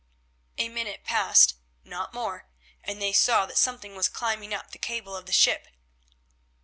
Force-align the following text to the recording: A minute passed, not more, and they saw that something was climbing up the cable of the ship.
A 0.57 0.67
minute 0.67 1.03
passed, 1.03 1.53
not 1.83 2.11
more, 2.11 2.47
and 2.83 2.99
they 2.99 3.13
saw 3.13 3.45
that 3.45 3.55
something 3.59 3.95
was 3.95 4.09
climbing 4.09 4.51
up 4.51 4.71
the 4.71 4.79
cable 4.79 5.15
of 5.15 5.27
the 5.27 5.31
ship. 5.31 5.67